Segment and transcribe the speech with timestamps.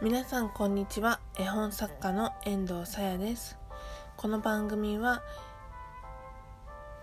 [0.00, 1.18] 皆さんこんにちは。
[1.36, 3.58] 絵本作家の遠藤さやです。
[4.16, 5.24] この番組は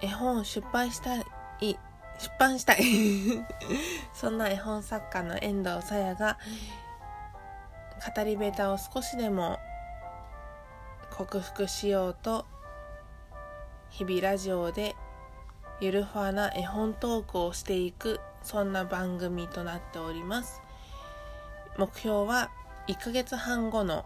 [0.00, 1.24] 絵本を出版したい
[1.60, 1.76] 出
[2.38, 2.84] 版したい。
[4.14, 6.38] そんな絵本作家の遠藤さやが
[8.16, 9.58] 語り下手を少しでも
[11.10, 12.46] 克服しようと
[13.88, 14.94] 日々ラジオで
[15.80, 20.62] ゆるふわな絵本トークをしていくそんな番組となっております。
[21.76, 22.52] 目標は
[22.88, 24.04] 1ヶ月半後の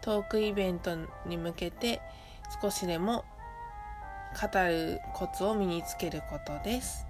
[0.00, 2.00] トークイベントに向けて
[2.62, 3.24] 少しでも
[4.40, 7.06] 語るコツを身につけることです。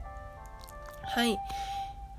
[1.03, 1.39] はい。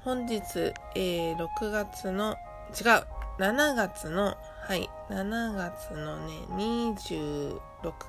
[0.03, 2.35] 本日、えー、6月の、
[2.69, 3.07] 違う、
[3.39, 7.59] 7月の、はい、7月のね、26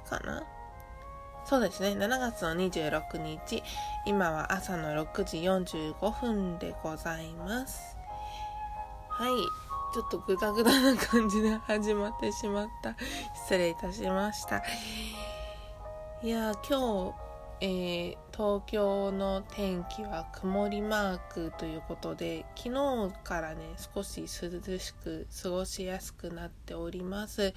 [0.09, 0.43] かな？
[1.45, 3.63] そうですね、7月の26日、
[4.07, 7.97] 今は朝の6時45分でございます。
[9.09, 9.31] はい。
[9.93, 12.95] ちょっとグダグダな感じで始まってしまった。
[13.35, 14.63] 失礼いたしました。
[16.23, 17.15] いや、今日、
[17.61, 27.53] えー、東京の天気は曇りマークということで、昨日からね、少し涼しく過ごしやすくなっております。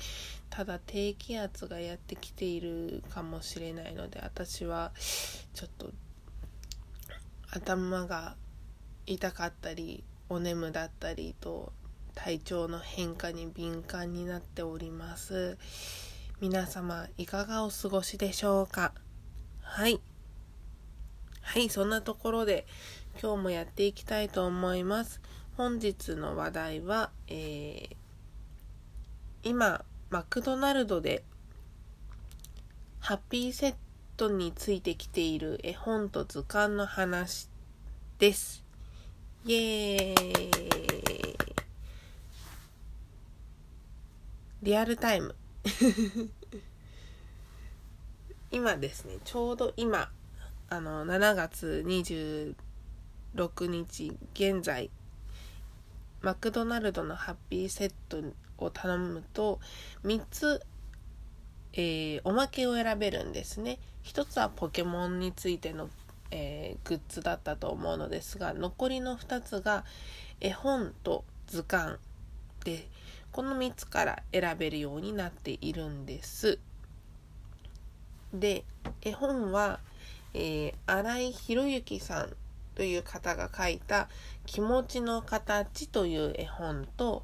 [0.50, 4.92] ただ低気圧がやってきているかもしれないので、私は
[5.54, 5.92] ちょっと
[7.52, 8.36] 頭が
[9.06, 11.72] 痛かったり、お眠だったりと
[12.16, 15.58] 体調の変化に敏感になっております。
[16.42, 18.94] 皆様いかがお過ごしでしょうか？
[19.62, 20.00] はい。
[21.42, 22.66] はいそんなところで
[23.22, 25.22] 今日もやっていきたいと思います。
[25.58, 27.96] 本日の話題は、えー、
[29.44, 31.24] 今マクドナルドで
[33.00, 33.76] ハッピーセッ
[34.18, 37.50] トについてきている絵本と図鑑の話
[38.20, 38.64] です。
[39.46, 41.63] イエーイ。
[44.64, 45.36] リアルタイム。
[48.50, 50.10] 今ですねちょうど今
[50.70, 52.56] あの7月26
[53.68, 54.90] 日現在
[56.22, 58.24] マクドナルドのハッピーセット
[58.58, 59.60] を頼むと
[60.06, 60.66] 3つ、
[61.74, 63.80] えー、おまけを選べるんですね。
[64.06, 65.90] 1つはポケモンについての、
[66.32, 69.84] えー、グッズだったと思うのですが残りの2つが
[70.40, 71.98] 絵本と図鑑
[72.64, 72.88] で
[73.34, 76.60] この3つから選べるようになっているんです。
[78.32, 78.64] で
[79.02, 79.80] 絵本は、
[80.36, 82.36] えー、新井博之さん
[82.76, 84.08] という方が書いた
[84.46, 87.24] 「気持ちの形」という絵本と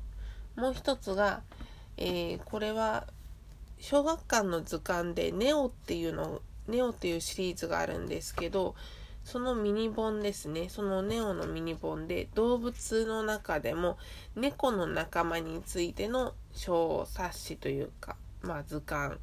[0.55, 1.43] もう一つが、
[1.97, 3.05] えー、これは
[3.79, 8.75] 小学館の図鑑で「ネオ」っていうの「ネオ」っていうシリーズがあるんですけど
[9.24, 13.97] そのミニ本ですね、そのネオのミニ本で動物の中でも
[14.35, 19.18] 猫の仲間についての小冊子というか、まあ、図鑑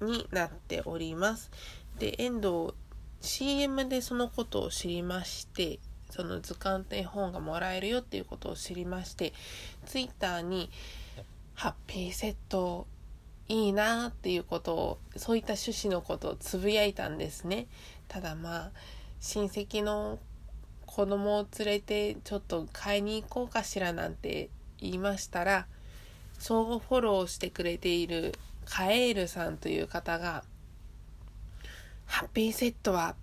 [0.00, 1.50] になっております。
[1.98, 2.74] で、遠藤
[3.20, 5.80] CM でそのことを知りまして、
[6.10, 9.32] その図鑑って本がもらえるよっていうことを知りまして、
[9.86, 10.70] Twitter に
[11.54, 12.86] ハッピーセット
[13.48, 17.66] いいなっていうことを、そういった趣旨のことをつぶやいたんですね。
[18.08, 18.70] ただまあ
[19.20, 20.18] 親戚の
[20.86, 24.48] 子供を連れてちょっと買いに行こうかしらなんて
[24.78, 25.66] 言いましたら
[26.38, 30.44] 相互フォローしてくれているカエールさんという方が
[32.06, 33.14] ハッピーセットは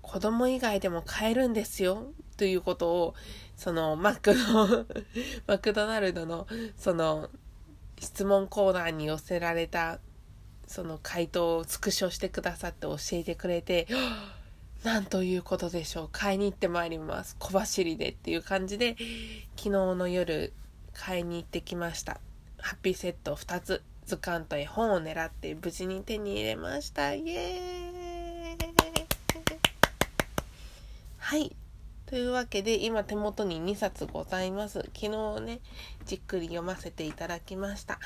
[0.00, 3.14] 子供以外でも買えるんですよということを
[3.56, 4.86] そのマクド
[5.46, 6.46] マクドナルドの
[6.76, 7.28] その
[8.00, 10.00] 質問コーナーに寄せられた
[10.66, 13.86] その回答をスクショしてくださって教えてくれて、
[14.84, 16.08] なんということでしょう。
[16.10, 17.36] 買いに行ってまいります。
[17.38, 18.96] 小走りでっていう感じで、
[19.56, 20.52] 昨日の夜、
[20.92, 22.20] 買いに行ってきました。
[22.58, 27.14] ハッピーセット2つ、図鑑と絵本を狙って無事に手に入れました。
[27.14, 27.82] イエーイ
[31.32, 31.56] はい。
[32.04, 34.80] というわけで、今手元に2冊ございます。
[34.94, 35.06] 昨
[35.36, 35.60] 日ね、
[36.04, 38.00] じっくり読ませていただきました。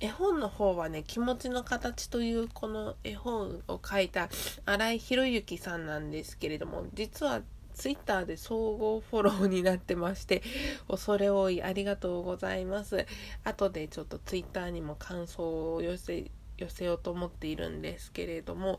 [0.00, 4.28] 絵本の方はね、気持ちの形というこの絵本を書いた
[4.66, 7.42] 新井博之さんなんですけれども、実は
[7.74, 10.42] ツイッターで総合フォローになってまして、
[10.88, 13.06] 恐れ多いありがとうございます。
[13.44, 18.78] 後でちょっとツイッターにも感想を寄せ、寄せようと思っているんですけれども、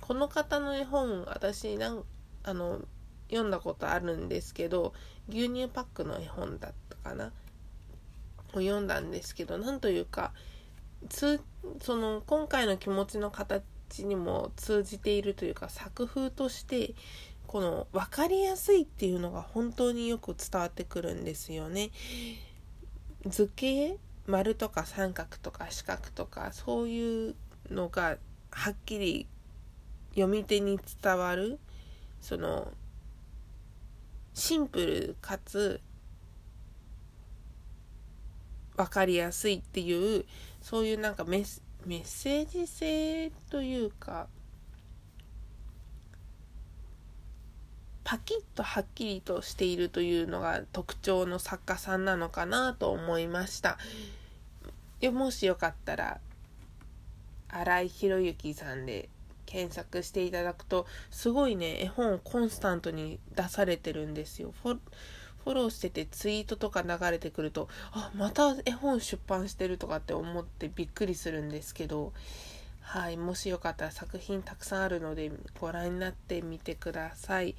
[0.00, 2.04] この方の絵本、私なん、
[2.42, 2.82] あの、
[3.30, 4.92] 読んだことあるんですけど、
[5.28, 7.32] 牛乳パックの絵本だったかな？
[8.52, 10.32] を読んだんですけど、なんというか、
[11.08, 11.40] つ
[11.80, 16.94] その今回の気持ちの形にも通じているというか作風として
[17.46, 21.90] この分かりやすいっていうのが本当によく伝わってくるんですよね。
[23.26, 23.96] 図形
[24.26, 27.34] 丸とか三角とか四角とかそういう
[27.70, 28.16] のが
[28.50, 29.26] はっきり
[30.10, 31.58] 読み手に伝わる
[32.20, 32.72] その
[34.32, 35.80] シンプルかつ
[38.76, 40.24] 分かりやすいっていう
[40.64, 44.28] そういうなんかメッメッセージ性というか
[48.02, 53.76] パキッとはっきりとしているというのが特徴の作家さんなのかなと思いました。
[55.12, 56.18] もしよかったら
[57.48, 59.10] 新井博之さんで
[59.44, 64.54] 検索していただくとすごいね絵本コンスタントに出されてるんですよ。
[65.44, 72.12] フォローしててツイートとか流れてくるとあまた絵本出版してるとかって思ってびっくりするんですけど
[72.80, 75.30] はいもしよかったら作品たくさんあるので
[75.60, 77.54] ご覧になってみてください。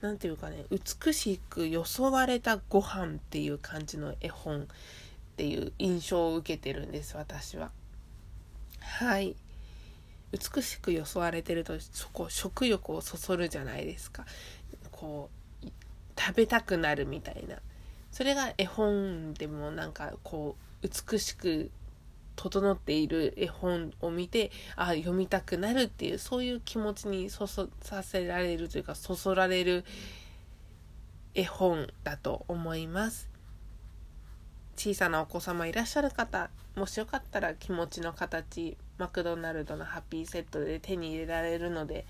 [0.00, 4.66] 何ていうかね美しくよそわれたご飯っていう感じの絵本っ
[5.36, 7.70] ていう印象を受けてるんです私は。
[8.80, 9.36] はい
[10.32, 14.24] 美しくよそわれてるとそこ食欲をそそるじゃないですか
[14.90, 15.41] こう
[16.18, 17.56] 食べたくなるみたいな。
[18.10, 21.70] それが絵本でもなんかこう美しく
[22.36, 29.84] 整っている絵本を見てあ読みたくなるっていうそういう気持ちにそそさせられるというかそそられる
[31.34, 33.30] 絵本だと思います。
[34.76, 42.06] 小さなお子様いらっしゃる方もしよかったら気持ちの形マクドナルドのハッピーセットで手に入れられるので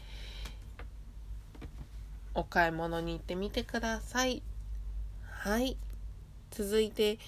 [2.35, 4.43] お買い物に行ってみてください。
[5.23, 5.77] はい。
[6.51, 7.19] 続いて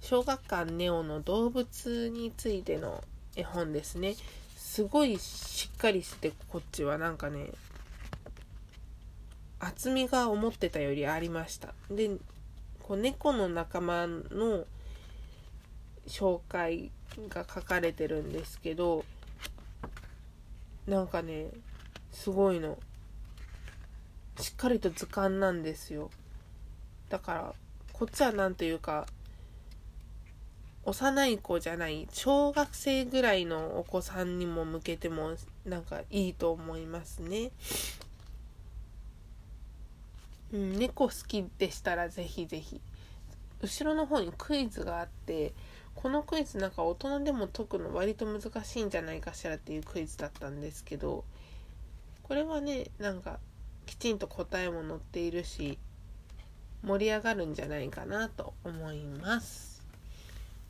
[0.00, 3.02] 小学館ネオの動物についての
[3.34, 4.14] 絵本ですね。
[4.56, 7.50] すごいしっかりしてこっちはなんかね
[9.58, 11.74] 厚みが思ってたよりありました。
[11.90, 12.10] で
[12.82, 14.64] こう猫の仲間の
[16.06, 16.90] 紹介
[17.28, 19.04] が書かれてるんですけど
[20.86, 21.48] なんかね
[22.12, 22.78] すごいの。
[24.38, 26.10] しっかりと図鑑なんですよ
[27.08, 27.54] だから
[27.92, 29.06] こっちは何というか
[30.84, 35.32] 幼い子じゃない小学生ぐらいのお子さんにも向けても
[35.64, 37.50] なんかいいと思いますね。
[40.52, 42.80] うん、猫好きでしたらぜひぜひ
[43.60, 45.54] 後ろの方にクイズがあって
[45.96, 51.24] このクイズなんか大人でも解くの割と難しいんじゃないかしらっていうクイズだったんですけど
[52.22, 53.40] これはねなんか
[53.86, 55.78] きちんと答えも載っているし
[56.82, 59.82] 盛り上がるんじゃないかなと思います。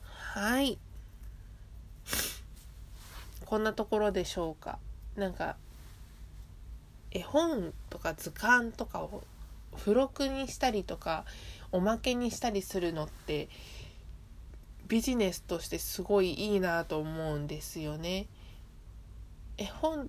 [0.02, 0.78] はい。
[3.44, 4.78] こんなところでしょうか。
[5.16, 5.56] なんか
[7.10, 9.22] 絵本とか図鑑とかを
[9.76, 11.24] 付録にしたりとか
[11.72, 13.48] おまけにしたりするのって
[14.88, 18.26] ビジネスとしてすごいいいなと思うんですよね。
[19.58, 20.06] 絵本っ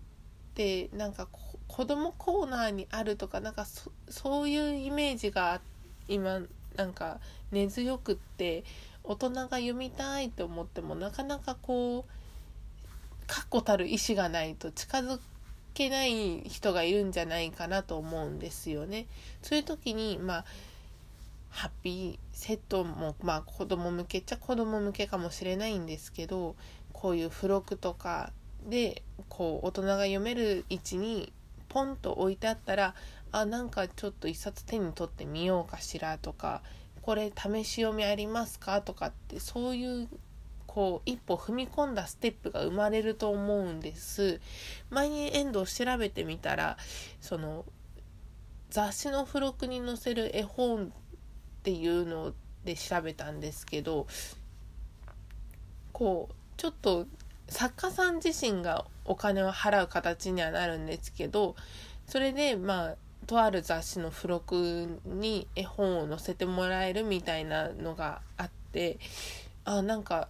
[0.53, 1.27] てなんか
[1.67, 3.65] 子供コーナーにあるとかなんか
[4.09, 5.61] そういうイメージが
[6.07, 6.41] 今
[6.75, 7.19] なんか
[7.51, 8.63] 根強くって
[9.03, 12.11] 大人が読みたいと思ってもなかなかこう
[13.27, 15.19] 確固たる意志がないと近づ
[15.73, 19.05] けない人がいるんじゃないかなと思うんですよね。
[19.41, 20.45] そういう時にまあ
[21.49, 26.55] ハッピーセットもまあ子供向けっちゃ子供向けかもしれないんですけど
[26.93, 28.31] こういう付録とか
[28.67, 31.31] でこう大人が読める位置に
[31.69, 32.95] ポンと置いてあったら
[33.31, 36.61] あなんかちょっと一冊手に取ってみようかしらとか
[37.01, 40.09] これ試し読みありますかとかってそういう
[40.65, 44.41] こう一歩踏み込んだステップが生まれると思うんです。
[44.89, 46.77] 前にエンドを調べてみたら
[47.21, 47.65] その
[48.69, 50.89] 雑誌の付録に載せる絵本っ
[51.63, 52.33] ていうの
[52.63, 54.07] で調べたんですけど
[55.93, 57.07] こうちょっと
[57.49, 61.55] 作家さん自身がお金を払う形にはなるんですけど
[62.07, 68.99] それでまあとある雑誌の付録に絵本を載せてもらえるみたいなのがあって
[69.65, 70.29] あなんか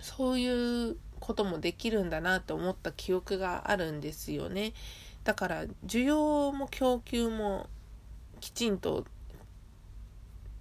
[0.00, 4.72] そういうこともできるんだなって思った記憶があるんですよね
[5.24, 7.68] だから需要も供給も
[8.40, 9.04] きちんと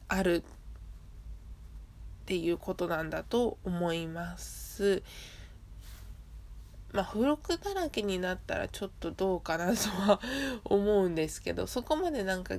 [0.08, 5.01] あるっていうことなんだと思います。
[6.91, 10.19] まあ、付録だらけになったらちょっとどうかなとは
[10.65, 12.55] 思うんですけどそこまでなんか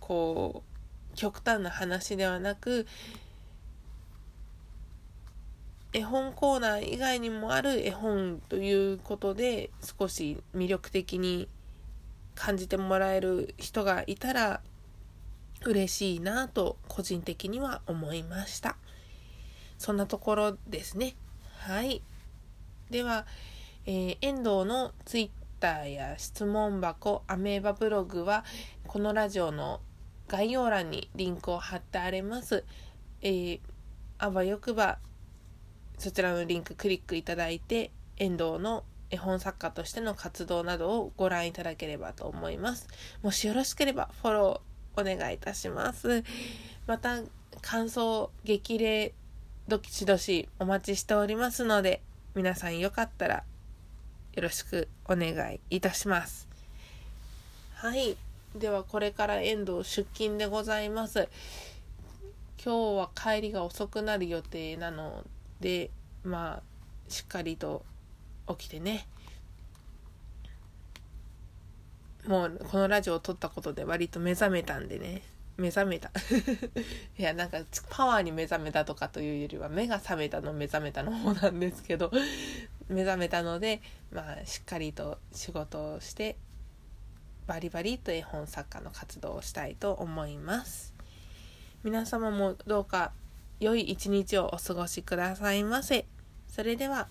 [0.00, 0.64] こ
[1.12, 2.86] う極端な話ではなく
[5.92, 11.48] 絵本コーナー以外にもある絵本ということで少し魅力的に
[12.34, 14.60] 感じてもらえる人がいたら
[15.64, 18.76] 嬉しいなと個人的には思いました。
[19.78, 21.14] そんなところですね。
[21.58, 22.02] はい。
[22.90, 23.26] では、
[23.86, 25.30] えー、遠藤のツイッ
[25.60, 28.44] ターや質問箱、アメーバブログは、
[28.86, 29.80] このラジオの
[30.28, 32.64] 概要欄にリンクを貼ってあります。
[33.22, 33.60] えー、
[34.18, 34.98] あわよくば、
[35.98, 42.88] そちらのリンククリックいただいて、遠藤の絵本作家としての活動などをご覧いただければと思います。
[43.22, 46.24] もしよろしければフォローお願いいたします。
[46.86, 47.20] また、
[47.62, 49.14] 感想、激励、
[49.66, 52.02] どきしどしお待ちしておりますので、
[52.34, 53.44] 皆さんよかったら
[54.34, 56.48] よろしくお願いいたします。
[57.74, 58.16] はい。
[58.56, 61.28] ではこれから遠藤出勤でございます。
[62.64, 65.24] 今日は帰りが遅くなる予定なの
[65.60, 65.90] で、
[66.24, 66.62] まあ、
[67.08, 67.84] しっかりと
[68.48, 69.06] 起きてね。
[72.26, 75.22] もうこのラジオを撮ったことで割と目覚めたんでね。
[75.58, 76.10] 目覚めた
[77.18, 77.58] いやなんか
[77.90, 82.12] パワーに目覚めたとかというよりは目が覚めたの目覚めたの方なんですけど
[82.88, 83.80] 目覚めたので
[84.12, 86.36] まあしっかりと仕事をして
[87.46, 90.94] バリバリと絵本作家の活動をしたいと思います。
[91.82, 93.12] 皆様もどうか
[93.60, 96.04] 良い一日をお過ごしくださいませ。
[96.48, 97.08] それでは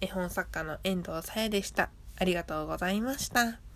[0.00, 1.90] 絵本作家の遠藤さやでした。
[2.18, 3.67] ありがとうございました。